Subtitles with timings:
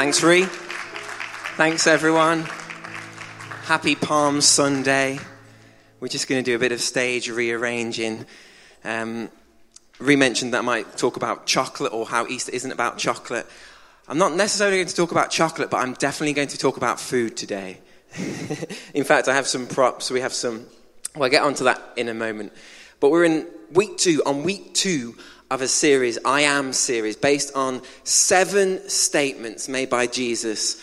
[0.00, 0.46] Thanks, Ree.
[1.58, 2.44] Thanks, everyone.
[3.64, 5.18] Happy Palm Sunday.
[6.00, 8.24] We're just going to do a bit of stage rearranging.
[8.82, 9.28] Um,
[9.98, 13.46] Ree mentioned that I might talk about chocolate or how Easter isn't about chocolate.
[14.08, 16.98] I'm not necessarily going to talk about chocolate, but I'm definitely going to talk about
[16.98, 17.80] food today.
[18.94, 20.10] in fact, I have some props.
[20.10, 20.64] We have some.
[21.14, 22.54] Well, I'll get onto that in a moment.
[23.00, 25.18] But we're in week two, on week two
[25.50, 30.80] of a series, I Am series, based on seven statements made by Jesus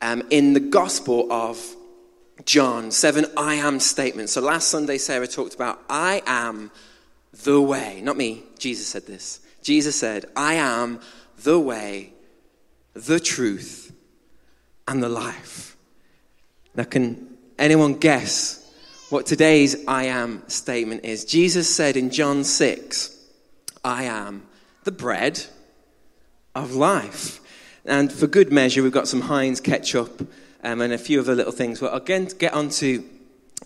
[0.00, 1.62] um, in the Gospel of
[2.46, 2.90] John.
[2.90, 4.32] Seven I Am statements.
[4.32, 6.70] So last Sunday, Sarah talked about I am
[7.44, 8.00] the way.
[8.02, 9.40] Not me, Jesus said this.
[9.62, 11.00] Jesus said, I am
[11.42, 12.12] the way,
[12.94, 13.92] the truth,
[14.88, 15.76] and the life.
[16.74, 18.62] Now, can anyone guess
[19.10, 21.24] what today's I am statement is?
[21.24, 23.15] Jesus said in John 6,
[23.86, 24.42] I am
[24.82, 25.44] the bread
[26.56, 27.40] of life.
[27.84, 30.28] And for good measure, we've got some Heinz ketchup
[30.64, 31.80] um, and a few other little things.
[31.80, 33.04] Well, again, get onto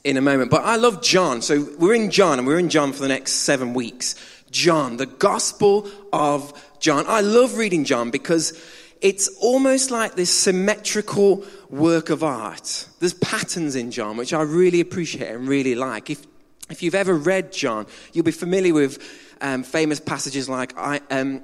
[0.04, 0.50] in a moment.
[0.50, 1.40] But I love John.
[1.40, 4.14] So we're in John, and we're in John for the next seven weeks.
[4.50, 7.06] John, the Gospel of John.
[7.08, 8.62] I love reading John because
[9.00, 12.86] it's almost like this symmetrical work of art.
[12.98, 16.10] There's patterns in John, which I really appreciate and really like.
[16.10, 16.26] If,
[16.68, 18.98] if you've ever read John, you'll be familiar with
[19.40, 21.42] um, famous passages like, I, um,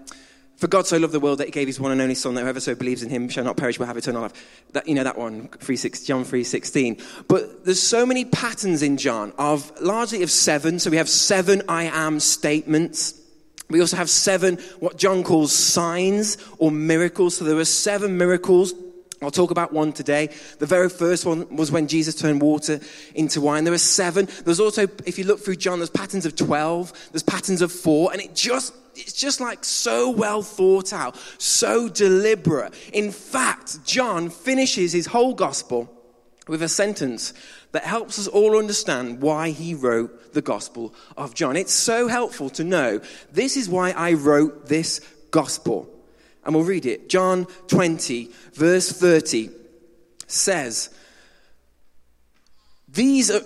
[0.57, 2.41] for God so loved the world that he gave his one and only son that
[2.41, 4.65] whoever so believes in him shall not perish but have eternal life.
[4.73, 7.27] That, you know that one, 3, 6, John 3.16.
[7.29, 10.79] But there's so many patterns in John of largely of seven.
[10.79, 13.21] So we have seven I am statements.
[13.69, 17.37] We also have seven what John calls signs or miracles.
[17.37, 18.73] So there were seven miracles
[19.23, 20.29] I'll talk about one today.
[20.59, 22.81] The very first one was when Jesus turned water
[23.15, 23.65] into wine.
[23.65, 24.29] There were seven.
[24.45, 28.13] There's also, if you look through John, there's patterns of 12, there's patterns of four,
[28.13, 32.75] and it just, it's just like so well thought out, so deliberate.
[32.93, 35.91] In fact, John finishes his whole gospel
[36.47, 37.33] with a sentence
[37.73, 41.57] that helps us all understand why he wrote the gospel of John.
[41.57, 43.01] It's so helpful to know
[43.33, 45.91] this is why I wrote this gospel.
[46.47, 47.09] And we'll read it.
[47.09, 49.51] John 20, verse 30
[50.29, 50.91] says,
[52.89, 53.41] These are.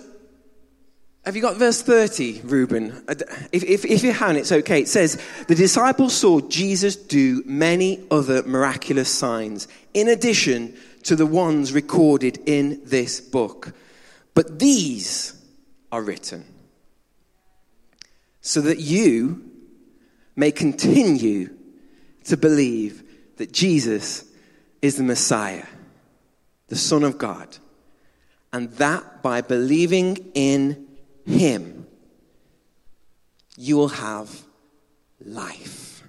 [1.25, 3.03] Have you got verse 30, Reuben?
[3.51, 4.81] If, if, if you haven't, it's okay.
[4.81, 11.25] It says, The disciples saw Jesus do many other miraculous signs, in addition to the
[11.25, 13.73] ones recorded in this book.
[14.33, 15.33] But these
[15.91, 16.45] are written
[18.41, 19.43] so that you
[20.35, 21.49] may continue
[22.25, 23.03] to believe
[23.37, 24.25] that Jesus
[24.81, 25.65] is the Messiah,
[26.67, 27.57] the Son of God,
[28.53, 30.87] and that by believing in
[31.25, 31.87] Him,
[33.55, 34.41] you will have
[35.23, 36.03] life.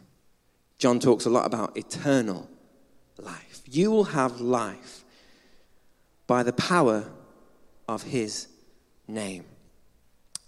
[0.78, 2.48] John talks a lot about eternal
[3.18, 3.62] life.
[3.66, 5.04] You will have life
[6.26, 7.10] by the power
[7.88, 8.48] of His
[9.06, 9.44] name.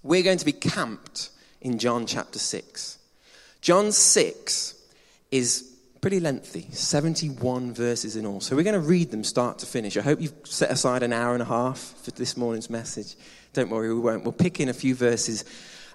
[0.03, 2.99] We're going to be camped in John chapter 6.
[3.61, 4.75] John 6
[5.35, 5.69] is
[6.01, 8.41] pretty lengthy 71 verses in all.
[8.41, 9.97] So we're going to read them start to finish.
[9.97, 13.17] I hope you've set aside an hour and a half for this morning's message.
[13.53, 14.23] Don't worry, we won't.
[14.23, 15.45] We'll pick in a few verses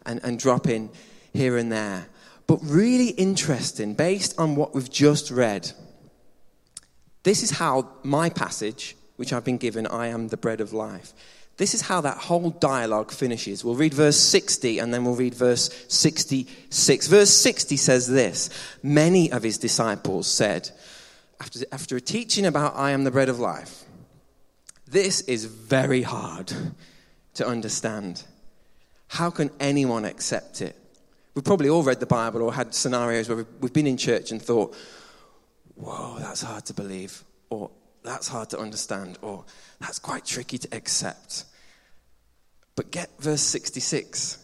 [0.06, 0.90] and, and drop in
[1.32, 2.08] here and there.
[2.48, 5.72] But really interesting, based on what we've just read,
[7.24, 11.14] this is how my passage, which I've been given, I am the bread of life,
[11.60, 13.66] this is how that whole dialogue finishes.
[13.66, 17.08] We'll read verse 60 and then we'll read verse 66.
[17.08, 18.50] Verse 60 says this
[18.82, 20.72] Many of his disciples said,
[21.42, 23.84] after, after teaching about I am the bread of life,
[24.88, 26.54] this is very hard
[27.34, 28.24] to understand.
[29.10, 30.78] How can anyone accept it?
[31.36, 34.42] We've probably all read the Bible or had scenarios where we've been in church and
[34.42, 34.74] thought,
[35.76, 37.70] whoa, that's hard to believe, or
[38.04, 39.46] that's hard to understand, or
[39.80, 41.46] that's quite tricky to accept.
[42.76, 44.38] But get verse 66.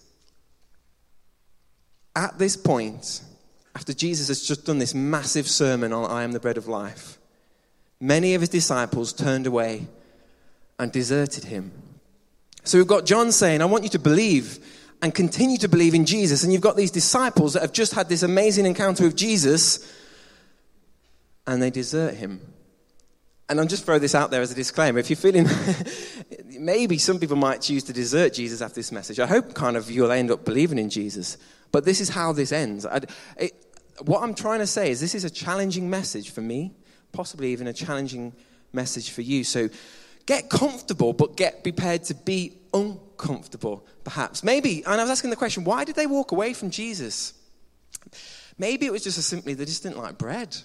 [2.16, 3.22] At this point,
[3.76, 7.18] after Jesus has just done this massive sermon on I am the bread of life,
[8.00, 9.88] many of his disciples turned away
[10.80, 11.72] and deserted him.
[12.64, 14.60] So we've got John saying, I want you to believe
[15.02, 16.44] and continue to believe in Jesus.
[16.44, 19.94] And you've got these disciples that have just had this amazing encounter with Jesus
[21.46, 22.42] and they desert him
[23.48, 25.00] and I'll just throw this out there as a disclaimer.
[25.00, 25.48] If you're feeling,
[26.60, 29.20] maybe some people might choose to desert Jesus after this message.
[29.20, 31.38] I hope kind of you'll end up believing in Jesus.
[31.72, 32.86] But this is how this ends.
[33.38, 33.54] It,
[34.04, 36.74] what I'm trying to say is this is a challenging message for me,
[37.12, 38.34] possibly even a challenging
[38.74, 39.44] message for you.
[39.44, 39.70] So
[40.26, 44.44] get comfortable, but get prepared to be uncomfortable, perhaps.
[44.44, 47.34] Maybe, and I was asking the question, why did they walk away from Jesus?
[48.58, 50.58] Maybe it was just as simply they just didn't like bread.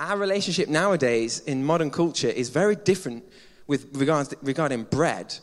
[0.00, 3.22] Our relationship nowadays in modern culture is very different
[3.66, 5.36] with regards regarding bread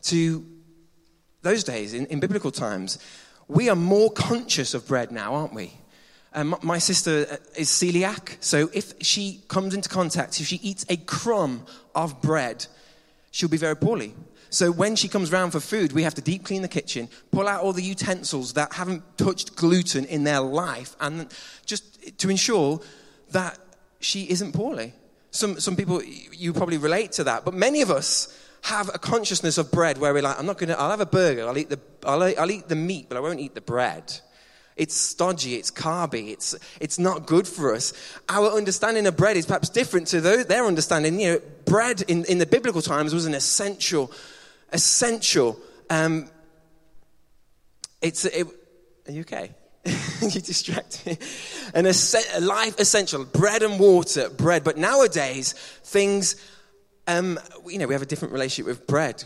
[0.00, 0.44] to
[1.42, 2.98] those days in, in biblical times.
[3.48, 5.74] We are more conscious of bread now, aren't we?
[6.32, 10.86] Um, my sister uh, is celiac, so if she comes into contact, if she eats
[10.88, 11.64] a crumb
[11.94, 12.66] of bread,
[13.30, 14.14] she'll be very poorly.
[14.50, 17.46] So when she comes round for food, we have to deep clean the kitchen, pull
[17.46, 21.28] out all the utensils that haven't touched gluten in their life, and
[21.66, 22.80] just to ensure
[23.32, 23.58] that
[24.00, 24.94] she isn't poorly.
[25.30, 29.58] Some, some people, you probably relate to that, but many of us have a consciousness
[29.58, 31.70] of bread where we're like, I'm not going to, I'll have a burger, I'll eat,
[31.70, 34.20] the, I'll, I'll eat the meat, but I won't eat the bread.
[34.76, 37.92] It's stodgy, it's carby, it's, it's not good for us.
[38.28, 41.20] Our understanding of bread is perhaps different to their understanding.
[41.20, 44.12] You know, bread in, in the biblical times was an essential
[44.72, 45.58] essential.
[45.90, 46.30] Um,
[48.00, 48.46] it's it,
[49.06, 49.50] are you okay?
[50.22, 51.18] you distracted.
[51.74, 54.64] An a life essential, bread and water, bread.
[54.64, 55.52] But nowadays,
[55.84, 56.36] things,
[57.06, 59.24] um, you know, we have a different relationship with bread.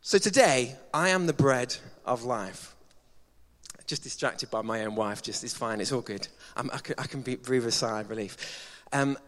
[0.00, 2.74] So today, I am the bread of life.
[3.86, 5.22] Just distracted by my own wife.
[5.22, 5.80] Just it's fine.
[5.80, 6.28] It's all good.
[6.56, 8.36] I'm, i can, I can breathe a sigh of relief.
[8.92, 9.18] Um,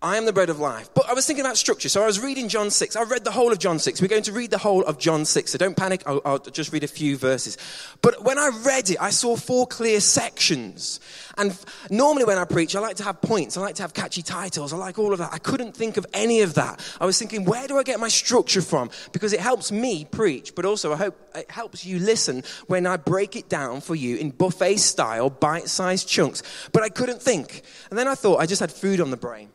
[0.00, 0.90] I am the bread of life.
[0.94, 1.88] But I was thinking about structure.
[1.88, 2.94] So I was reading John 6.
[2.94, 4.00] I read the whole of John 6.
[4.00, 5.50] We're going to read the whole of John 6.
[5.50, 6.04] So don't panic.
[6.06, 7.58] I'll, I'll, just read a few verses.
[8.00, 11.00] But when I read it, I saw four clear sections.
[11.36, 11.58] And
[11.90, 13.56] normally when I preach, I like to have points.
[13.56, 14.72] I like to have catchy titles.
[14.72, 15.32] I like all of that.
[15.32, 16.80] I couldn't think of any of that.
[17.00, 18.90] I was thinking, where do I get my structure from?
[19.10, 22.98] Because it helps me preach, but also I hope it helps you listen when I
[22.98, 26.44] break it down for you in buffet style, bite sized chunks.
[26.72, 27.62] But I couldn't think.
[27.90, 29.50] And then I thought I just had food on the brain.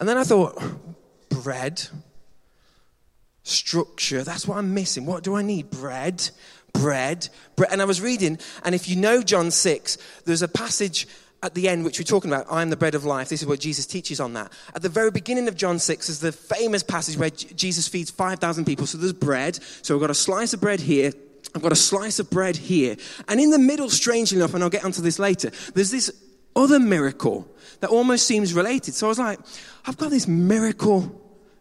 [0.00, 0.60] And then I thought,
[1.28, 1.86] bread,
[3.42, 5.06] structure, that's what I'm missing.
[5.06, 5.70] What do I need?
[5.70, 6.30] Bread,
[6.72, 7.70] bread, bread.
[7.70, 11.06] And I was reading, and if you know John 6, there's a passage
[11.42, 13.28] at the end, which we're talking about, I am the bread of life.
[13.28, 14.52] This is what Jesus teaches on that.
[14.74, 18.64] At the very beginning of John 6 is the famous passage where Jesus feeds 5,000
[18.64, 18.86] people.
[18.86, 19.58] So there's bread.
[19.82, 21.12] So we've got a slice of bread here.
[21.54, 22.96] I've got a slice of bread here.
[23.26, 26.12] And in the middle, strangely enough, and I'll get onto this later, there's this
[26.56, 27.48] other miracle
[27.80, 28.94] that almost seems related.
[28.94, 29.38] So I was like,
[29.86, 31.20] I've got this miracle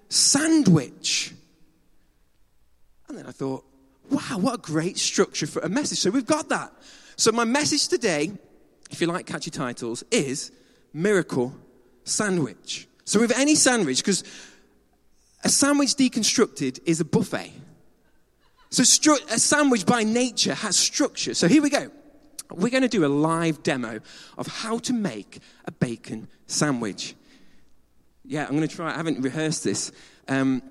[0.10, 1.34] sandwich.
[3.08, 3.66] And then I thought,
[4.10, 6.00] wow, what a great structure for a message.
[6.00, 6.72] So we've got that.
[7.16, 8.32] So my message today,
[8.92, 10.52] if you like catchy titles, is
[10.94, 11.54] Miracle
[12.04, 12.88] Sandwich.
[13.06, 14.24] So with any sandwich, because
[15.44, 17.54] a sandwich deconstructed is a buffet.
[18.70, 21.34] So stru- a sandwich by nature has structure.
[21.34, 21.90] So here we go.
[22.52, 24.00] We're going to do a live demo
[24.38, 27.16] of how to make a bacon sandwich.
[28.26, 28.92] Yeah, I'm going to try.
[28.92, 29.92] I haven't rehearsed this.
[30.28, 30.62] Um,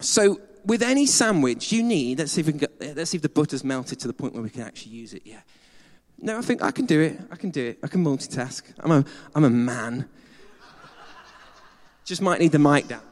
[0.00, 2.18] so, with any sandwich, you need.
[2.18, 4.34] Let's see if we can get, Let's see if the butter's melted to the point
[4.34, 5.22] where we can actually use it.
[5.24, 5.40] Yeah.
[6.18, 7.20] No, I think I can do it.
[7.30, 7.78] I can do it.
[7.82, 8.62] I can multitask.
[8.80, 9.04] I'm a,
[9.34, 10.08] I'm a man.
[12.04, 13.02] Just might need the mic down.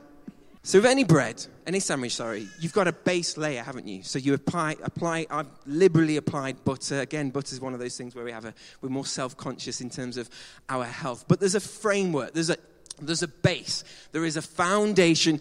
[0.64, 4.04] So with any bread, any sandwich, sorry, you've got a base layer, haven't you?
[4.04, 5.26] So you apply, apply.
[5.28, 7.00] I've liberally applied butter.
[7.00, 9.90] Again, butter is one of those things where we have a, we're more self-conscious in
[9.90, 10.30] terms of
[10.68, 11.24] our health.
[11.26, 12.32] But there's a framework.
[12.32, 12.56] There's a,
[13.00, 13.82] there's a base.
[14.12, 15.40] There is a foundation.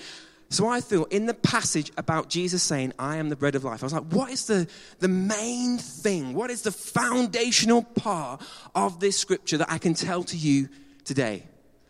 [0.50, 3.84] So I thought in the passage about Jesus saying, I am the bread of life,
[3.84, 4.68] I was like, what is the,
[5.00, 6.34] the main thing?
[6.34, 8.42] What is the foundational part
[8.74, 10.68] of this scripture that I can tell to you
[11.06, 11.44] today?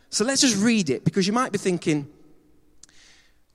[0.09, 2.09] So let's just read it because you might be thinking,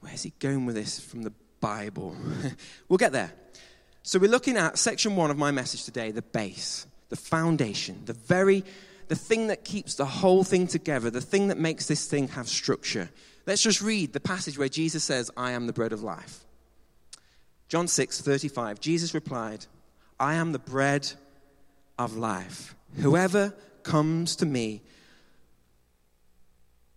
[0.01, 2.17] where's he going with this from the Bible?
[2.89, 3.33] we'll get there.
[4.03, 8.13] So we're looking at section one of my message today, the base, the foundation, the
[8.13, 8.65] very
[9.09, 12.49] the thing that keeps the whole thing together, the thing that makes this thing have
[12.49, 13.09] structure.
[13.47, 16.45] Let's just read the passage where Jesus says, I am the bread of life.
[17.69, 18.81] John 6, 35.
[18.81, 19.67] Jesus replied,
[20.19, 21.13] I am the bread
[21.99, 22.75] of life.
[22.97, 24.83] Whoever comes to me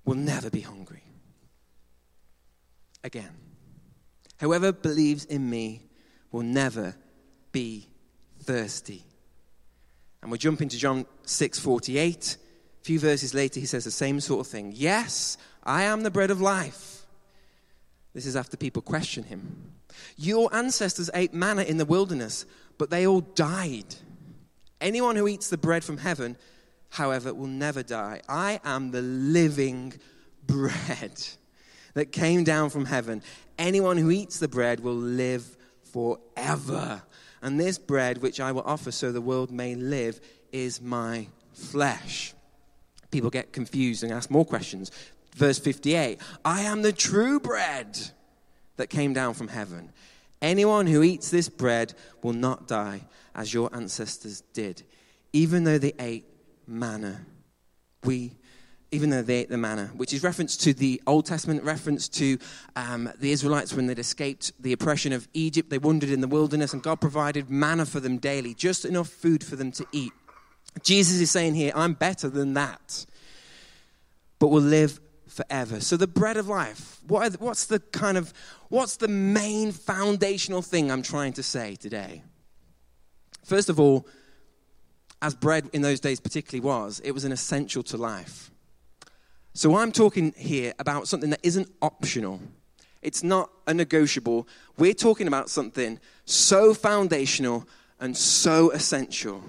[0.06, 0.99] will never be hungry
[3.04, 3.32] again.
[4.40, 5.84] Whoever believes in me
[6.32, 6.96] will never
[7.52, 7.88] be
[8.44, 9.04] thirsty.
[10.22, 12.38] And we jump into John 6:48.
[12.82, 14.72] A few verses later he says the same sort of thing.
[14.76, 17.06] Yes, I am the bread of life.
[18.14, 19.74] This is after people question him.
[20.16, 22.46] Your ancestors ate manna in the wilderness,
[22.78, 23.96] but they all died.
[24.82, 26.38] Anyone who eats the bread from heaven,
[26.90, 28.22] however, will never die.
[28.28, 29.94] I am the living
[30.48, 31.22] bread
[32.00, 33.22] that came down from heaven.
[33.58, 37.02] Anyone who eats the bread will live forever.
[37.42, 40.22] And this bread, which I will offer so the world may live,
[40.54, 42.34] is my flesh.
[43.12, 44.92] People get confused and ask more questions.
[45.36, 48.00] Verse 58 I am the true bread
[48.78, 49.92] that came down from heaven.
[50.42, 53.02] Anyone who eats this bread will not die
[53.36, 54.84] as your ancestors did,
[55.34, 56.26] even though they ate
[56.66, 57.26] manna
[58.04, 58.32] we
[58.92, 62.38] even though they ate the manna, which is reference to the Old Testament, reference to
[62.76, 65.70] um, the Israelites when they'd escaped the oppression of Egypt.
[65.70, 69.44] They wandered in the wilderness, and God provided manna for them daily, just enough food
[69.44, 70.12] for them to eat.
[70.82, 73.06] Jesus is saying here, I'm better than that,
[74.40, 75.80] but will live forever.
[75.80, 78.34] So the bread of life, what the, what's the kind of,
[78.70, 82.24] what's the main foundational thing I'm trying to say today?
[83.44, 84.08] First of all,
[85.22, 88.52] as bread in those days particularly was, it was an essential to life.
[89.60, 92.40] So I'm talking here about something that isn't optional.
[93.02, 94.48] It's not a negotiable.
[94.78, 97.68] We're talking about something so foundational
[98.00, 99.44] and so essential.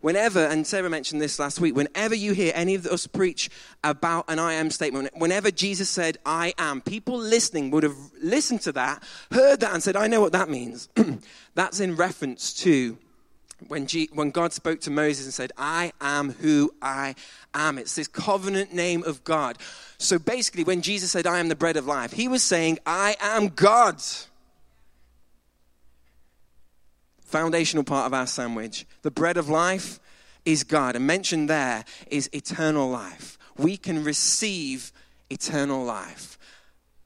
[0.00, 3.48] Whenever, and Sarah mentioned this last week, whenever you hear any of us preach
[3.84, 8.62] about an I am statement, whenever Jesus said, I am, people listening would have listened
[8.62, 10.88] to that, heard that, and said, I know what that means.
[11.54, 12.98] That's in reference to
[13.68, 17.14] when, G, when God spoke to Moses and said, I am who I
[17.54, 17.78] am.
[17.78, 19.58] It's this covenant name of God.
[19.98, 23.16] So basically, when Jesus said, I am the bread of life, he was saying, I
[23.20, 24.02] am God.
[27.24, 28.86] Foundational part of our sandwich.
[29.02, 30.00] The bread of life
[30.44, 30.96] is God.
[30.96, 33.38] And mentioned there is eternal life.
[33.56, 34.92] We can receive
[35.28, 36.38] eternal life.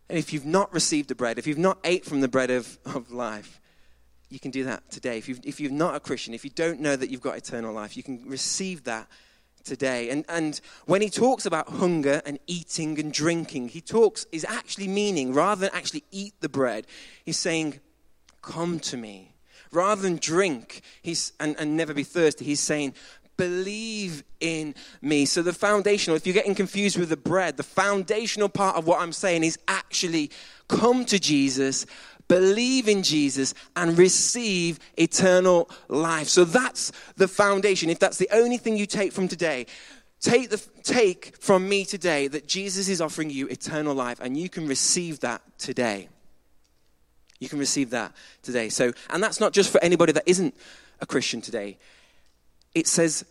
[0.08, 2.78] And if you've not received the bread, if you've not ate from the bread of,
[2.84, 3.60] of life,
[4.30, 5.18] you can do that today.
[5.18, 7.72] If, you if you're not a Christian, if you don't know that you've got eternal
[7.72, 9.08] life, you can receive that
[9.64, 10.10] today.
[10.10, 14.88] And, and when he talks about hunger and eating and drinking, he talks, is actually
[14.88, 16.86] meaning, rather than actually eat the bread,
[17.24, 17.80] he's saying,
[18.42, 19.34] Come to me.
[19.72, 22.94] Rather than drink he's, and, and never be thirsty, he's saying,
[23.36, 25.24] Believe in me.
[25.24, 29.00] So, the foundational, if you're getting confused with the bread, the foundational part of what
[29.00, 30.30] I'm saying is actually
[30.68, 31.86] come to Jesus
[32.28, 36.28] believe in Jesus and receive eternal life.
[36.28, 37.90] So that's the foundation.
[37.90, 39.66] If that's the only thing you take from today,
[40.20, 44.48] take, the, take from me today that Jesus is offering you eternal life and you
[44.48, 46.08] can receive that today.
[47.40, 48.12] You can receive that
[48.42, 48.68] today.
[48.68, 50.54] So, and that's not just for anybody that isn't
[51.00, 51.78] a Christian today.
[52.74, 53.24] It says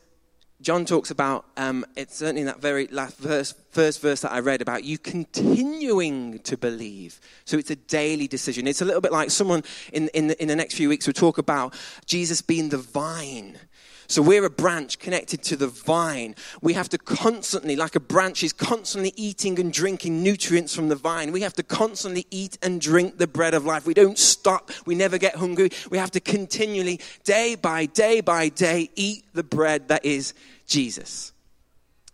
[0.63, 4.39] John talks about, um, it's certainly in that very last verse, first verse that I
[4.39, 7.19] read about you continuing to believe.
[7.43, 8.65] So it's a daily decision.
[8.65, 11.13] It's a little bit like someone in, in, the, in the next few weeks will
[11.13, 13.59] talk about Jesus being the vine.
[14.07, 16.35] So we're a branch connected to the vine.
[16.61, 20.95] We have to constantly, like a branch is constantly eating and drinking nutrients from the
[20.95, 21.31] vine.
[21.31, 23.85] We have to constantly eat and drink the bread of life.
[23.85, 24.71] We don't stop.
[24.85, 25.69] We never get hungry.
[25.89, 30.33] We have to continually, day by day by day, eat the bread that is
[30.65, 31.33] Jesus,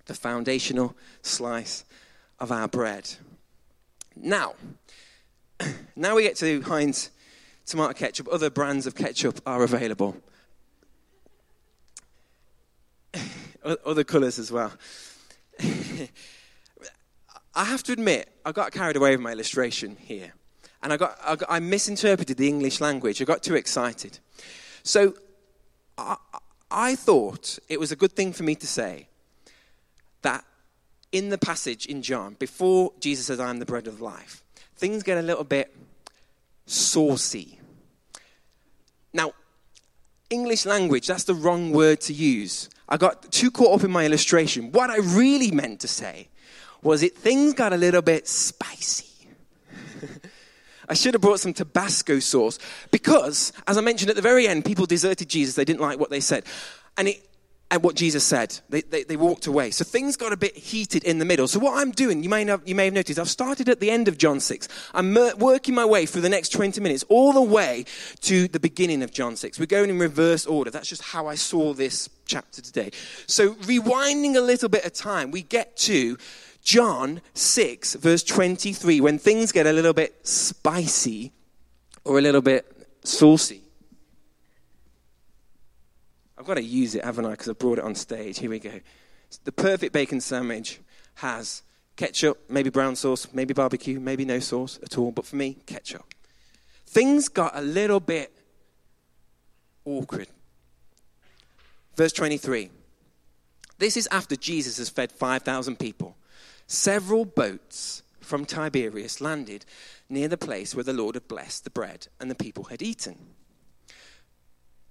[0.05, 1.85] the foundational slice
[2.39, 3.09] of our bread.
[4.15, 4.55] Now,
[5.95, 7.11] now we get to Heinz
[7.65, 8.27] tomato ketchup.
[8.31, 10.17] Other brands of ketchup are available.
[13.85, 14.71] Other colours as well.
[17.55, 20.33] I have to admit, I got carried away with my illustration here.
[20.81, 23.21] And I, got, I, got, I misinterpreted the English language.
[23.21, 24.19] I got too excited.
[24.83, 25.13] So
[25.97, 26.15] I,
[26.71, 29.07] I thought it was a good thing for me to say
[30.21, 30.45] that
[31.11, 34.43] in the passage in John, before Jesus says, I am the bread of life,
[34.75, 35.75] things get a little bit
[36.65, 37.59] saucy.
[39.11, 39.33] Now,
[40.29, 42.69] English language, that's the wrong word to use.
[42.89, 44.71] I got too caught up in my illustration.
[44.71, 46.27] What I really meant to say
[46.81, 49.05] was it things got a little bit spicy.
[50.89, 52.57] I should have brought some Tabasco sauce
[52.89, 55.53] because, as I mentioned at the very end, people deserted Jesus.
[55.53, 56.45] They didn't like what they said.
[56.97, 57.28] And, it,
[57.71, 59.69] and what Jesus said, they, they, they, walked away.
[59.69, 61.47] So things got a bit heated in the middle.
[61.47, 63.91] So what I'm doing, you may, have, you may have noticed, I've started at the
[63.91, 64.67] end of John 6.
[64.95, 67.85] I'm working my way through the next 20 minutes, all the way
[68.21, 69.59] to the beginning of John 6.
[69.59, 70.71] We're going in reverse order.
[70.71, 72.89] That's just how I saw this chapter today.
[73.27, 76.17] So rewinding a little bit of time, we get to
[76.63, 81.33] John 6, verse 23, when things get a little bit spicy
[82.03, 82.65] or a little bit
[83.03, 83.61] saucy.
[86.39, 87.31] I've got to use it, haven't I?
[87.31, 88.39] Because I brought it on stage.
[88.39, 88.79] Here we go.
[89.43, 90.79] The perfect bacon sandwich
[91.15, 91.63] has
[91.97, 96.05] ketchup, maybe brown sauce, maybe barbecue, maybe no sauce at all, but for me, ketchup.
[96.85, 98.31] Things got a little bit
[99.83, 100.27] awkward.
[101.97, 102.69] Verse 23.
[103.77, 106.15] This is after Jesus has fed 5,000 people
[106.67, 109.65] several boats from Tiberias landed
[110.07, 113.17] near the place where the Lord had blessed the bread and the people had eaten.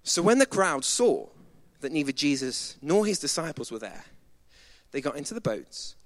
[0.02, 1.28] So when the crowd saw
[1.80, 4.04] that neither Jesus nor his disciples were there,
[4.90, 5.96] they got into the boats,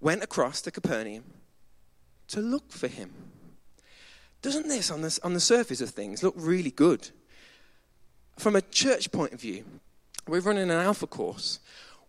[0.00, 1.24] went across to Capernaum
[2.28, 3.12] to look for him.
[4.42, 7.10] Doesn't this, on the, on the surface of things, look really good?
[8.38, 9.64] From a church point of view,
[10.26, 11.60] we're running an alpha course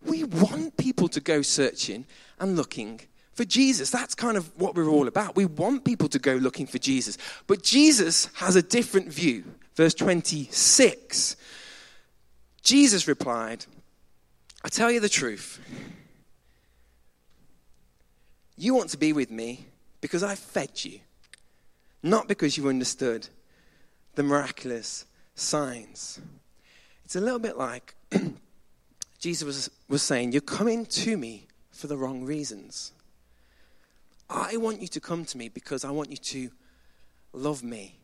[0.06, 2.06] we want people to go searching
[2.38, 3.00] and looking
[3.32, 3.90] for Jesus.
[3.90, 5.36] That's kind of what we're all about.
[5.36, 7.18] We want people to go looking for Jesus.
[7.46, 9.44] But Jesus has a different view.
[9.74, 11.36] Verse 26
[12.66, 13.64] Jesus replied,
[14.64, 15.60] I tell you the truth.
[18.56, 19.66] You want to be with me
[20.00, 20.98] because I fed you,
[22.02, 23.28] not because you understood
[24.16, 25.04] the miraculous
[25.36, 26.18] signs.
[27.04, 27.94] It's a little bit like
[29.20, 32.90] Jesus was, was saying, You're coming to me for the wrong reasons.
[34.28, 36.50] I want you to come to me because I want you to
[37.32, 38.00] love me.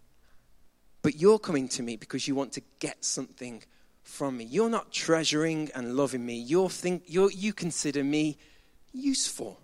[1.03, 3.65] But you're coming to me because you want to get something
[4.03, 4.45] from me.
[4.45, 6.37] You're not treasuring and loving me.
[6.37, 8.37] You're think, you're, you consider me
[8.93, 9.61] useful.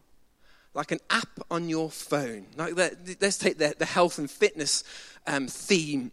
[0.75, 2.47] Like an app on your phone.
[2.57, 2.75] Like
[3.21, 4.85] let's take the, the health and fitness
[5.26, 6.12] um, theme.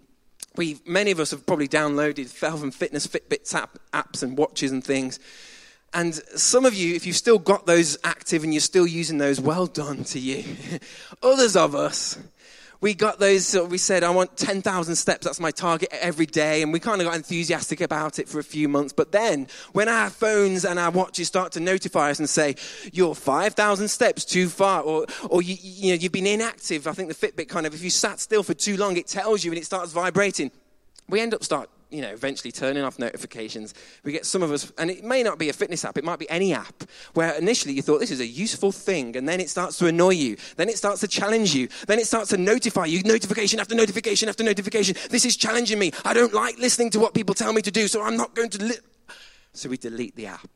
[0.55, 4.72] We, many of us have probably downloaded health and fitness Fitbits app, apps and watches
[4.72, 5.20] and things.
[5.94, 9.39] And some of you, if you've still got those active and you're still using those,
[9.39, 10.44] well done to you.
[11.24, 12.17] Others of us,
[12.82, 16.62] we got those, uh, we said, I want 10,000 steps, that's my target every day.
[16.62, 18.94] And we kind of got enthusiastic about it for a few months.
[18.94, 22.55] But then, when our phones and our watches start to notify us and say,
[22.91, 27.10] you're 5,000 steps too far, or, or you, you know, you've been inactive, I think
[27.10, 29.58] the Fitbit kind of, if you sat still for too long, it tells you and
[29.58, 30.51] it starts vibrating.
[31.08, 33.74] We end up start you know, eventually turning off notifications.
[34.04, 36.20] We get some of us, and it may not be a fitness app, it might
[36.20, 36.84] be any app,
[37.14, 40.12] where initially you thought this is a useful thing, and then it starts to annoy
[40.12, 40.36] you.
[40.58, 41.70] Then it starts to challenge you.
[41.88, 44.96] Then it starts to notify you, notification after notification after notification.
[45.10, 45.92] This is challenging me.
[46.04, 48.50] I don't like listening to what people tell me to do, so I'm not going
[48.50, 48.64] to.
[48.64, 48.75] Li-.
[49.54, 50.50] So we delete the app.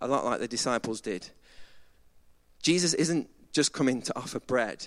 [0.00, 1.28] A lot like the disciples did.
[2.62, 4.86] Jesus isn't just coming to offer bread,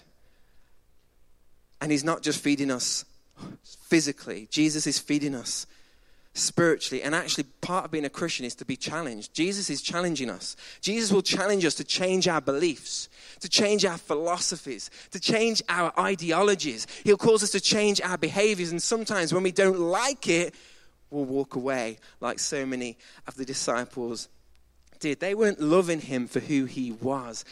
[1.81, 3.03] and he's not just feeding us
[3.63, 4.47] physically.
[4.49, 5.67] Jesus is feeding us
[6.35, 7.01] spiritually.
[7.01, 9.33] And actually, part of being a Christian is to be challenged.
[9.33, 10.55] Jesus is challenging us.
[10.81, 15.97] Jesus will challenge us to change our beliefs, to change our philosophies, to change our
[15.97, 16.87] ideologies.
[17.03, 18.71] He'll cause us to change our behaviors.
[18.71, 20.53] And sometimes when we don't like it,
[21.09, 24.27] we'll walk away like so many of the disciples
[24.99, 25.21] did.
[25.21, 27.45] They weren't loving him for who he was.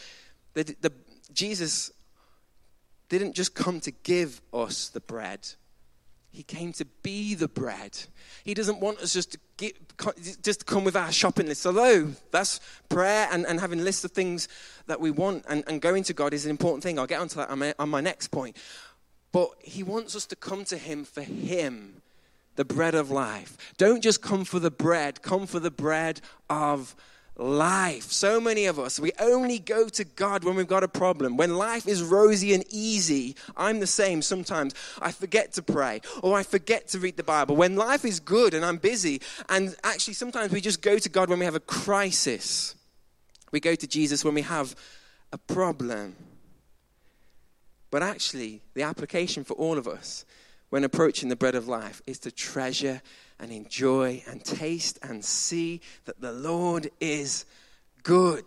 [0.52, 0.92] The, the,
[1.32, 1.90] Jesus
[3.08, 5.40] didn't just come to give us the bread
[6.34, 7.96] he came to be the bread.
[8.42, 9.76] He doesn't want us just to, get,
[10.42, 11.64] just to come with our shopping list.
[11.64, 14.48] Although that's prayer and, and having lists of things
[14.88, 16.98] that we want and, and going to God is an important thing.
[16.98, 18.56] I'll get onto that on my, on my next point.
[19.30, 22.02] But He wants us to come to Him for Him,
[22.56, 23.56] the bread of life.
[23.78, 26.20] Don't just come for the bread, come for the bread
[26.50, 26.96] of
[27.36, 28.12] life.
[28.12, 31.36] So many of us, we only go to God when we've got a problem.
[31.36, 34.74] When life is rosy and easy, I'm the same sometimes.
[35.00, 37.56] I forget to pray or I forget to read the Bible.
[37.56, 41.28] When life is good and I'm busy, and actually sometimes we just go to God
[41.28, 42.74] when we have a crisis.
[43.50, 44.74] We go to Jesus when we have
[45.32, 46.16] a problem.
[47.90, 50.24] But actually, the application for all of us
[50.74, 53.00] when approaching the bread of life is to treasure
[53.38, 57.46] and enjoy and taste and see that the Lord is
[58.02, 58.44] good.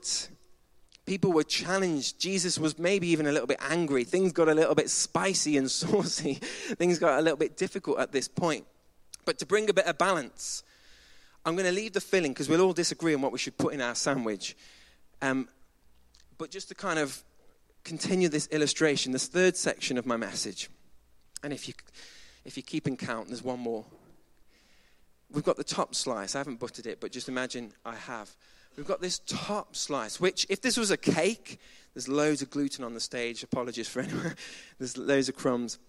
[1.05, 2.19] People were challenged.
[2.19, 4.03] Jesus was maybe even a little bit angry.
[4.03, 6.33] Things got a little bit spicy and saucy.
[6.33, 8.65] Things got a little bit difficult at this point.
[9.23, 10.63] But to bring a bit of balance,
[11.45, 13.73] I'm going to leave the filling because we'll all disagree on what we should put
[13.73, 14.57] in our sandwich.
[15.21, 15.47] Um,
[16.37, 17.23] but just to kind of
[17.85, 20.69] continue this illustration, this third section of my message,
[21.41, 21.73] and if you
[22.47, 23.85] if you're keeping count, there's one more
[25.31, 26.35] we've got the top slice.
[26.35, 28.35] I haven't buttered it, but just imagine I have.
[28.75, 31.59] We've got this top slice, which, if this was a cake,
[31.93, 33.43] there's loads of gluten on the stage.
[33.43, 34.35] Apologies for anyone.
[34.77, 35.79] there's loads of crumbs.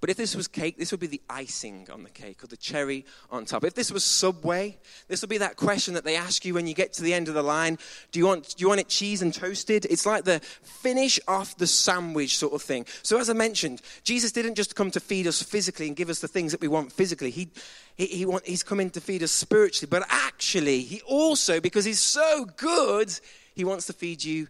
[0.00, 2.56] But if this was cake, this would be the icing on the cake or the
[2.56, 3.64] cherry on top.
[3.64, 6.74] If this was Subway, this would be that question that they ask you when you
[6.74, 7.78] get to the end of the line.
[8.12, 9.86] Do you want, do you want it cheese and toasted?
[9.86, 12.86] It's like the finish off the sandwich sort of thing.
[13.02, 16.20] So as I mentioned, Jesus didn't just come to feed us physically and give us
[16.20, 17.30] the things that we want physically.
[17.30, 17.48] He,
[17.96, 19.88] he, he want, he's coming to feed us spiritually.
[19.90, 23.12] But actually, he also, because he's so good,
[23.54, 24.48] he wants to feed you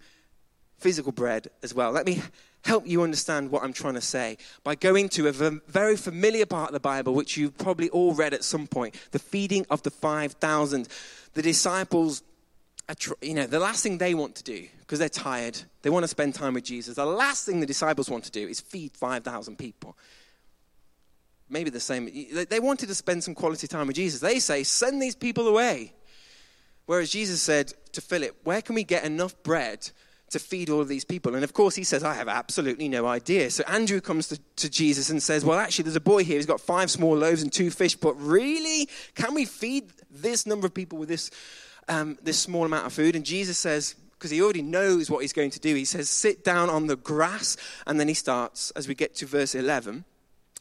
[0.79, 1.93] physical bread as well.
[1.93, 2.23] Let me
[2.65, 6.69] help you understand what I'm trying to say by going to a very familiar part
[6.69, 9.91] of the Bible, which you've probably all read at some point the feeding of the
[9.91, 10.89] 5,000.
[11.33, 12.23] The disciples,
[13.23, 16.09] you know, the last thing they want to do, because they're tired, they want to
[16.09, 19.57] spend time with Jesus, the last thing the disciples want to do is feed 5,000
[19.57, 19.97] people.
[21.49, 22.09] Maybe the same.
[22.49, 24.21] They wanted to spend some quality time with Jesus.
[24.21, 25.95] They say, send these people away.
[26.87, 29.91] Whereas Jesus said to Philip, where can we get enough bread
[30.31, 31.35] to feed all of these people.
[31.35, 33.51] And of course, he says, I have absolutely no idea.
[33.51, 36.47] So Andrew comes to, to, Jesus and says, Well, actually, there's a boy here He's
[36.47, 40.75] got five small loaves and two fish, but really, can we feed this number of
[40.75, 41.31] people with this
[41.91, 43.17] um, this small amount of food.
[43.17, 46.45] And Jesus says, because he already knows what he's going to do, he says, Sit
[46.45, 47.57] down on the grass.
[47.87, 50.05] And then he starts, as we get to verse 11,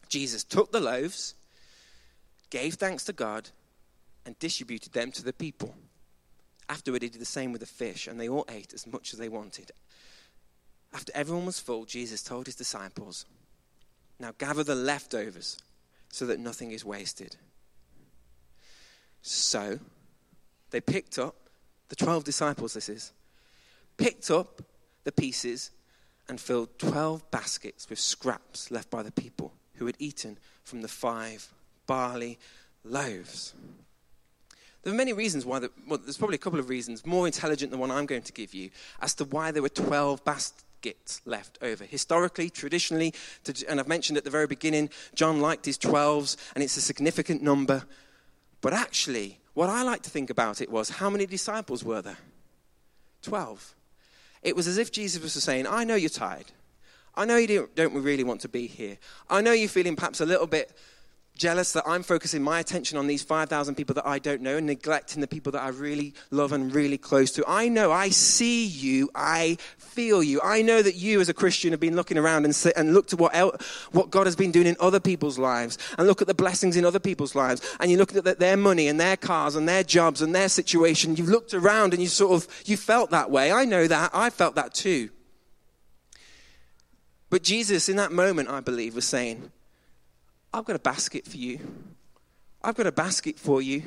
[0.08, 1.36] Jesus took the loaves,
[2.49, 3.49] gave thanks to God,
[4.25, 5.75] and distributed them to the people.
[6.69, 9.19] Afterward, he did the same with the fish, and they all ate as much as
[9.19, 9.71] they wanted.
[10.93, 13.25] After everyone was full, Jesus told his disciples,
[14.19, 15.58] Now gather the leftovers
[16.10, 17.36] so that nothing is wasted.
[19.21, 19.79] So
[20.69, 21.36] they picked up,
[21.89, 23.12] the 12 disciples, this is,
[23.97, 24.62] picked up
[25.03, 25.71] the pieces
[26.27, 30.88] and filled 12 baskets with scraps left by the people who had eaten from the
[30.88, 31.51] five
[31.88, 32.38] barley
[32.84, 33.53] loaves.
[34.84, 37.72] There are many reasons why, the, well, there's probably a couple of reasons, more intelligent
[37.72, 38.70] than one I'm going to give you,
[39.02, 41.84] as to why there were 12 baskets left over.
[41.84, 43.13] Historically, traditionally,
[43.44, 46.82] to, and I've mentioned at the very beginning, John liked his 12s, and it's a
[46.82, 47.84] significant number.
[48.62, 52.18] But actually, what I like to think about it was how many disciples were there?
[53.24, 53.76] 12.
[54.42, 56.46] It was as if Jesus was saying, I know you're tired.
[57.15, 58.98] I know you don't, don't really want to be here.
[59.30, 60.72] I know you're feeling perhaps a little bit
[61.39, 64.67] jealous that I'm focusing my attention on these 5,000 people that I don't know and
[64.67, 67.45] neglecting the people that I really love and really close to.
[67.47, 70.41] I know, I see you, I feel you.
[70.43, 73.19] I know that you, as a Christian, have been looking around and, and looked at
[73.19, 73.58] what, el-
[73.91, 76.84] what God has been doing in other people's lives and look at the blessings in
[76.84, 77.62] other people's lives.
[77.80, 81.15] And you look at their money and their cars and their jobs and their situation.
[81.15, 83.52] You've looked around and you sort of, you felt that way.
[83.52, 84.12] I know that.
[84.13, 85.10] I felt that too.
[87.30, 89.52] But Jesus, in that moment, I believe, was saying,
[90.53, 91.59] I've got a basket for you.
[92.63, 93.83] I've got a basket for you.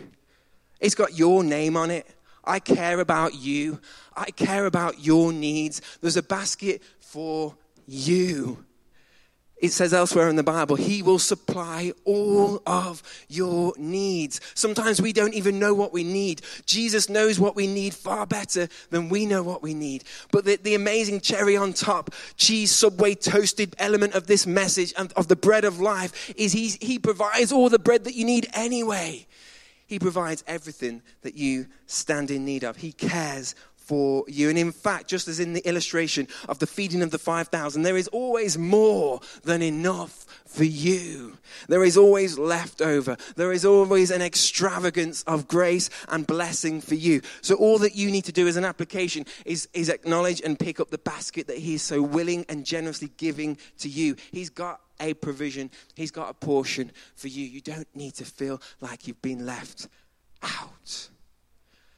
[0.81, 2.07] It's got your name on it.
[2.45, 3.81] I care about you.
[4.17, 5.81] I care about your needs.
[6.01, 8.65] There's a basket for you
[9.63, 14.41] it says elsewhere in the Bible, He will supply all of your needs.
[14.55, 16.43] Sometimes we don't even know what we need.
[16.67, 20.03] Jesus knows what we need far better than we know what we need.
[20.33, 25.13] But the, the amazing cherry on top, cheese, subway, toasted element of this message and
[25.13, 28.49] of the bread of life is he, he provides all the bread that you need
[28.55, 29.29] anyway.
[29.87, 32.79] He provides everything that you stand in need of.
[32.79, 33.55] He cares
[33.93, 34.49] for you.
[34.49, 37.99] And in fact, just as in the illustration of the feeding of the 5,000, there
[37.99, 41.37] is always more than enough for you.
[41.69, 43.19] There is always leftover.
[43.37, 47.21] There is always an extravagance of grace and blessing for you.
[47.43, 50.81] So all that you need to do as an application is, is acknowledge and pick
[50.81, 54.17] up the basket that He is so willing and generously giving to you.
[54.31, 55.71] He's got a provision.
[55.97, 57.45] He's got a portion for you.
[57.45, 59.87] You don't need to feel like you've been left
[60.43, 61.11] out.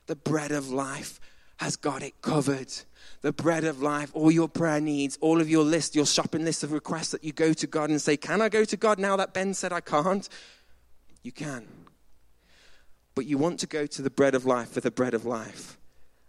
[0.07, 1.21] The bread of life
[1.59, 2.73] has got it covered.
[3.21, 6.63] The bread of life, all your prayer needs, all of your list, your shopping list
[6.63, 9.17] of requests that you go to God and say, Can I go to God now
[9.17, 10.29] that Ben said I can't?
[11.23, 11.67] You can.
[13.15, 15.79] But you want to go to the bread of life for the bread of life.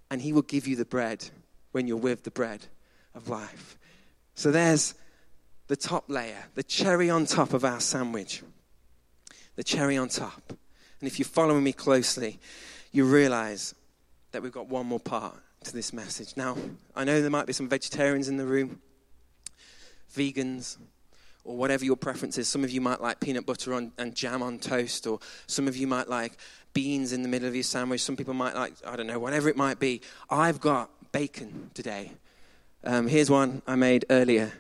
[0.10, 1.30] And He will give you the bread
[1.72, 2.68] when you're with the bread
[3.14, 3.78] of life.
[4.36, 4.94] So there's
[5.68, 8.44] the top layer, the cherry on top of our sandwich.
[9.56, 10.54] The cherry on top.
[11.00, 12.40] And if you're following me closely,
[12.92, 13.74] you realize
[14.36, 16.36] that we've got one more part to this message.
[16.36, 16.58] Now,
[16.94, 18.82] I know there might be some vegetarians in the room,
[20.14, 20.78] vegans,
[21.46, 22.50] or whatever your preference is.
[22.50, 25.78] Some of you might like peanut butter on, and jam on toast, or some of
[25.78, 26.34] you might like
[26.74, 28.02] beans in the middle of your sandwich.
[28.02, 30.02] Some people might like, I don't know, whatever it might be.
[30.30, 32.12] I've got bacon today.
[32.84, 34.52] Um, here's one I made earlier.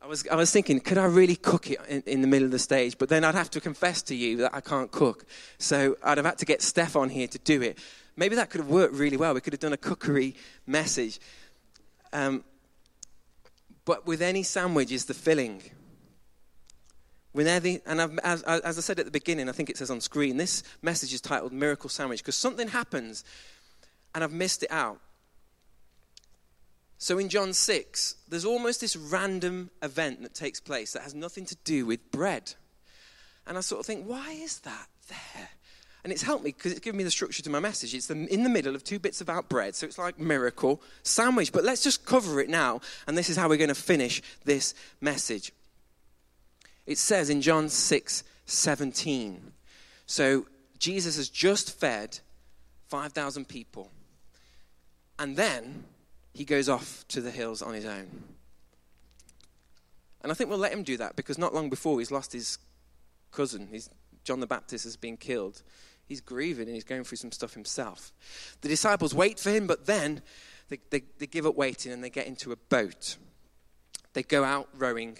[0.00, 2.52] I was, I was thinking, could I really cook it in, in, the middle of
[2.52, 2.96] the stage?
[2.96, 5.26] But then I'd have to confess to you that I can't cook.
[5.58, 7.76] So I'd have had to get Steph on here to do it
[8.16, 9.34] maybe that could have worked really well.
[9.34, 10.34] We could have done a cookery
[10.66, 11.20] message.
[12.12, 12.44] Um,
[13.84, 15.62] but with any sandwich is the filling.
[17.34, 20.38] And I've, as, as I said at the beginning, I think it says on screen,
[20.38, 23.24] this message is titled Miracle Sandwich because something happens
[24.14, 25.00] and I've missed it out.
[26.98, 31.44] So in John 6, there's almost this random event that takes place that has nothing
[31.46, 32.54] to do with bread.
[33.46, 35.50] And I sort of think, why is that there?
[36.06, 37.92] And it's helped me because it's given me the structure to my message.
[37.92, 41.50] It's the, in the middle of two bits about bread, so it's like miracle sandwich.
[41.50, 44.72] But let's just cover it now, and this is how we're going to finish this
[45.00, 45.50] message.
[46.86, 49.52] It says in John 6 17.
[50.06, 50.46] So
[50.78, 52.20] Jesus has just fed
[52.86, 53.90] 5,000 people,
[55.18, 55.86] and then
[56.32, 58.06] he goes off to the hills on his own.
[60.22, 62.58] And I think we'll let him do that because not long before he's lost his
[63.32, 63.66] cousin.
[63.72, 63.90] He's,
[64.22, 65.64] John the Baptist has been killed
[66.06, 68.12] he's grieving and he's going through some stuff himself.
[68.60, 70.22] The disciples wait for him, but then
[70.68, 73.16] they, they, they give up waiting and they get into a boat.
[74.14, 75.18] They go out rowing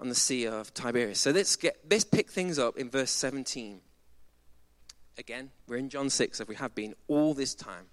[0.00, 1.20] on the Sea of Tiberias.
[1.20, 3.80] So let's, get, let's pick things up in verse 17.
[5.18, 7.86] Again, we're in John 6, as we have been all this time.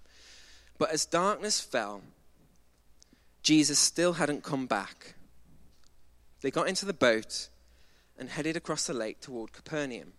[0.78, 2.02] But as darkness fell,
[3.42, 5.14] Jesus still hadn't come back.
[6.40, 7.48] They got into the boat
[8.18, 10.14] and headed across the lake toward Capernaum.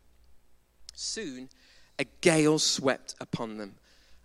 [0.94, 1.50] Soon,
[2.02, 3.76] a gale swept upon them,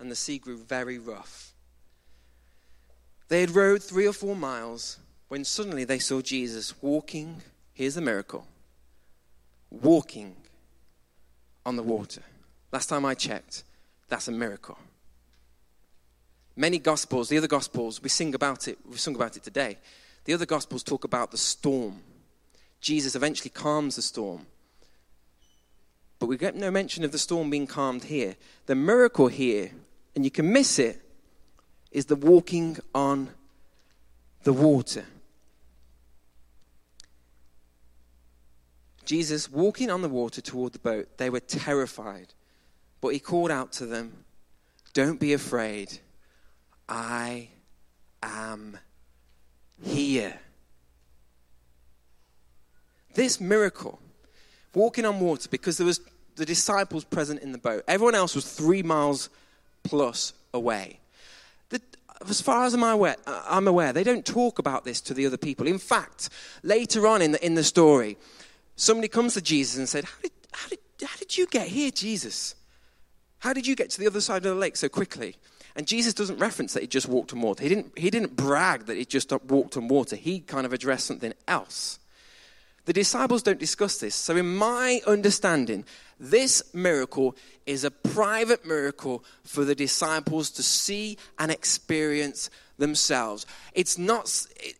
[0.00, 1.52] and the sea grew very rough.
[3.28, 7.42] They had rowed three or four miles when suddenly they saw Jesus walking.
[7.74, 8.46] Here's the miracle
[9.70, 10.34] walking
[11.66, 12.22] on the water.
[12.72, 13.62] Last time I checked,
[14.08, 14.78] that's a miracle.
[16.56, 19.76] Many gospels, the other gospels, we sing about it, we sung about it today.
[20.24, 22.00] The other gospels talk about the storm.
[22.80, 24.46] Jesus eventually calms the storm.
[26.18, 28.36] But we get no mention of the storm being calmed here.
[28.66, 29.70] The miracle here,
[30.14, 31.02] and you can miss it,
[31.90, 33.30] is the walking on
[34.44, 35.04] the water.
[39.04, 42.34] Jesus walking on the water toward the boat, they were terrified.
[43.00, 44.24] But he called out to them,
[44.94, 46.00] Don't be afraid.
[46.88, 47.48] I
[48.22, 48.78] am
[49.82, 50.38] here.
[53.14, 54.00] This miracle,
[54.76, 56.00] walking on water, because there was
[56.36, 57.82] the disciples present in the boat.
[57.88, 59.30] Everyone else was three miles
[59.82, 61.00] plus away.
[61.70, 61.80] The,
[62.28, 65.38] as far as I'm aware, I'm aware, they don't talk about this to the other
[65.38, 65.66] people.
[65.66, 66.28] In fact,
[66.62, 68.18] later on in the, in the story,
[68.76, 71.90] somebody comes to Jesus and said, how did, how, did, how did you get here,
[71.90, 72.54] Jesus?
[73.38, 75.36] How did you get to the other side of the lake so quickly?
[75.74, 77.62] And Jesus doesn't reference that he just walked on water.
[77.62, 80.16] He didn't, he didn't brag that he just walked on water.
[80.16, 81.98] He kind of addressed something else.
[82.86, 84.14] The disciples don't discuss this.
[84.14, 85.84] So, in my understanding,
[86.18, 93.44] this miracle is a private miracle for the disciples to see and experience themselves.
[93.74, 94.46] It's not.
[94.56, 94.76] It,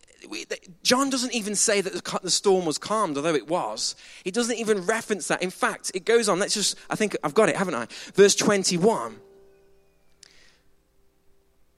[0.82, 3.94] John doesn't even say that the, the storm was calmed, although it was.
[4.24, 5.42] He doesn't even reference that.
[5.42, 6.38] In fact, it goes on.
[6.38, 7.86] Let's just, I think I've got it, haven't I?
[8.14, 9.16] Verse 21.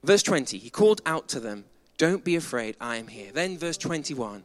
[0.03, 1.65] Verse 20, he called out to them,
[1.97, 3.31] Don't be afraid, I am here.
[3.33, 4.43] Then, verse 21,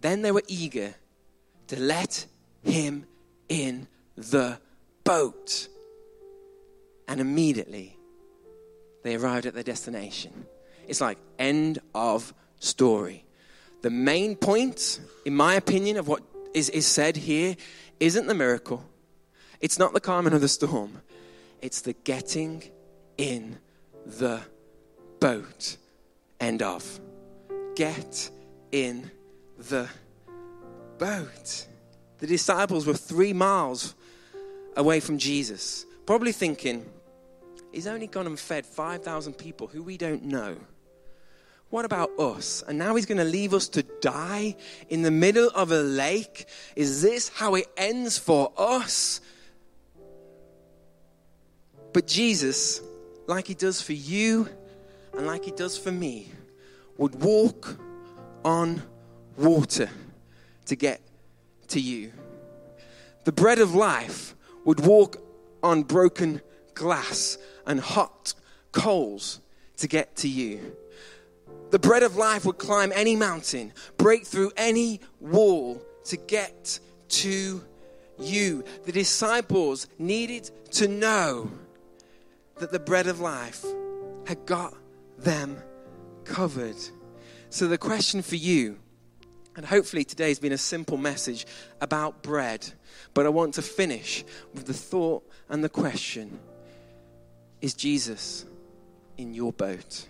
[0.00, 0.94] then they were eager
[1.68, 2.26] to let
[2.62, 3.06] him
[3.48, 3.86] in
[4.16, 4.58] the
[5.04, 5.68] boat.
[7.08, 7.96] And immediately
[9.02, 10.46] they arrived at their destination.
[10.88, 13.24] It's like, end of story.
[13.82, 16.22] The main point, in my opinion, of what
[16.54, 17.56] is, is said here
[17.98, 18.84] isn't the miracle,
[19.60, 21.02] it's not the calming of the storm,
[21.62, 22.62] it's the getting
[23.16, 23.58] in
[24.04, 24.40] the
[25.20, 25.76] boat.
[26.40, 27.00] End of.
[27.76, 28.30] Get
[28.72, 29.10] in
[29.68, 29.88] the
[30.98, 31.66] boat.
[32.18, 33.94] The disciples were three miles
[34.76, 36.86] away from Jesus, probably thinking,
[37.72, 40.56] He's only gone and fed 5,000 people who we don't know.
[41.68, 42.64] What about us?
[42.66, 44.56] And now he's going to leave us to die
[44.88, 46.46] in the middle of a lake?
[46.74, 49.20] Is this how it ends for us?
[51.92, 52.80] But Jesus,
[53.28, 54.48] like he does for you
[55.16, 56.28] and like he does for me,
[56.96, 57.76] would walk
[58.44, 58.82] on
[59.40, 59.88] water
[60.66, 61.00] to get
[61.68, 62.12] to you.
[63.24, 65.16] The bread of life would walk
[65.62, 66.40] on broken
[66.74, 68.34] glass and hot
[68.72, 69.40] coals
[69.78, 70.76] to get to you.
[71.70, 77.64] The bread of life would climb any mountain, break through any wall to get to
[78.18, 78.64] you.
[78.84, 81.50] The disciples needed to know
[82.56, 83.64] that the bread of life
[84.26, 84.74] had got
[85.18, 85.56] them
[86.24, 86.76] covered.
[87.50, 88.78] So, the question for you,
[89.56, 91.46] and hopefully today has been a simple message
[91.80, 92.72] about bread,
[93.14, 96.38] but I want to finish with the thought and the question
[97.60, 98.46] Is Jesus
[99.16, 100.06] in your boat?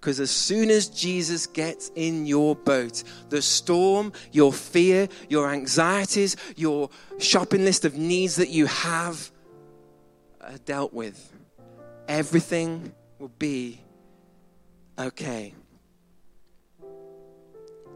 [0.00, 6.36] Because as soon as Jesus gets in your boat, the storm, your fear, your anxieties,
[6.56, 6.88] your
[7.18, 9.30] shopping list of needs that you have
[10.40, 11.30] are dealt with.
[12.08, 13.82] Everything will be
[14.98, 15.54] okay.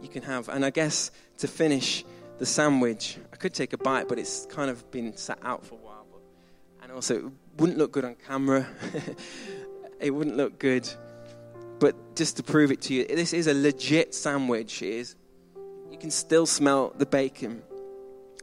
[0.04, 2.04] You can have, and I guess to finish
[2.36, 5.76] the sandwich, I could take a bite, but it's kind of been sat out for
[5.76, 6.04] a while.
[6.12, 6.20] But,
[6.82, 8.68] and also, it wouldn't look good on camera.
[10.00, 10.86] it wouldn't look good.
[11.78, 14.82] But just to prove it to you, this is a legit sandwich.
[14.82, 15.16] It is.
[15.90, 17.62] You can still smell the bacon.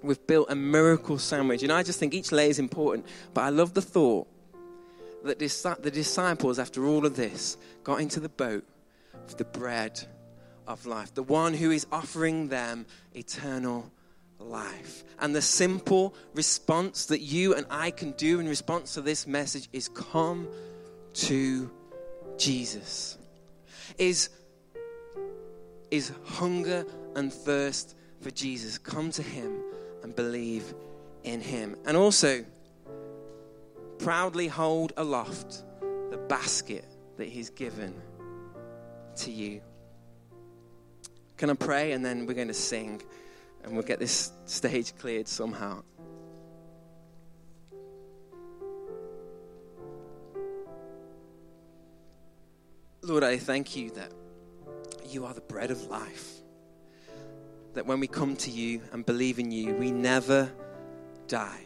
[0.01, 1.61] We've built a miracle sandwich.
[1.61, 3.05] And I just think each layer is important.
[3.35, 4.27] But I love the thought
[5.23, 8.63] that the disciples, after all of this, got into the boat
[9.27, 10.07] with the bread
[10.67, 13.91] of life, the one who is offering them eternal
[14.39, 15.03] life.
[15.19, 19.69] And the simple response that you and I can do in response to this message
[19.71, 20.47] is come
[21.13, 21.71] to
[22.37, 23.17] Jesus.
[23.97, 24.29] Is,
[25.89, 28.77] is hunger and thirst for Jesus.
[28.77, 29.61] Come to Him
[30.03, 30.73] and believe
[31.23, 31.75] in Him.
[31.85, 32.45] And also,
[33.99, 35.63] proudly hold aloft
[36.09, 36.85] the basket
[37.17, 37.93] that He's given
[39.17, 39.61] to you.
[41.41, 41.93] Can I pray?
[41.93, 43.01] And then we're going to sing
[43.63, 45.81] and we'll get this stage cleared somehow.
[53.01, 54.11] Lord, I thank you that
[55.09, 56.31] you are the bread of life.
[57.73, 60.47] That when we come to you and believe in you, we never
[61.27, 61.63] die.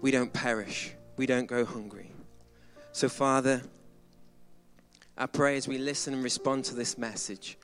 [0.00, 0.90] We don't perish.
[1.16, 2.10] We don't go hungry.
[2.90, 3.62] So, Father,
[5.16, 7.56] I pray as we listen and respond to this message,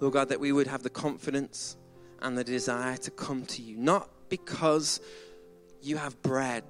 [0.00, 1.76] Lord God, that we would have the confidence
[2.20, 5.00] and the desire to come to you, not because
[5.82, 6.64] you have bread,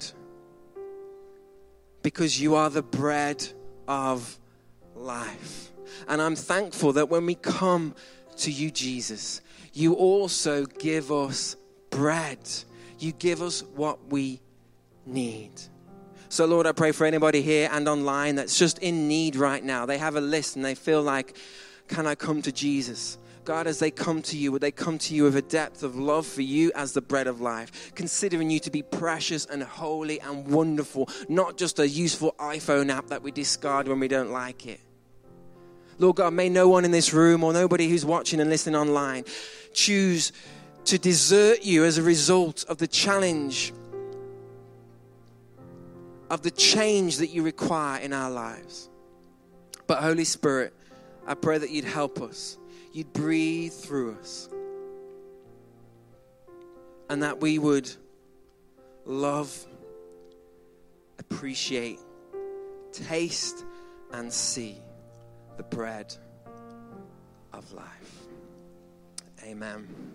[2.03, 3.47] because you are the bread
[3.87, 4.39] of
[4.95, 5.71] life.
[6.07, 7.95] And I'm thankful that when we come
[8.39, 9.41] to you, Jesus,
[9.73, 11.57] you also give us
[11.91, 12.39] bread.
[12.99, 14.41] You give us what we
[15.07, 15.53] need.
[16.29, 19.87] So, Lord, I pray for anybody here and online that's just in need right now.
[19.87, 21.37] They have a list and they feel like,
[21.89, 23.19] can I come to Jesus?
[23.45, 25.97] God, as they come to you, would they come to you with a depth of
[25.97, 30.21] love for you as the bread of life, considering you to be precious and holy
[30.21, 34.67] and wonderful, not just a useful iPhone app that we discard when we don't like
[34.67, 34.81] it.
[35.99, 39.25] Lord God, may no one in this room or nobody who's watching and listening online
[39.73, 40.33] choose
[40.85, 43.73] to desert you as a result of the challenge
[46.31, 48.89] of the change that you require in our lives.
[49.87, 50.75] But, Holy Spirit,
[51.29, 52.57] I pray that you'd help us,
[52.91, 54.49] you'd breathe through us,
[57.11, 57.91] and that we would
[59.05, 59.55] love,
[61.19, 61.99] appreciate,
[62.93, 63.67] taste,
[64.11, 64.79] and see
[65.59, 66.17] the bread
[67.53, 68.27] of life.
[69.45, 70.15] Amen.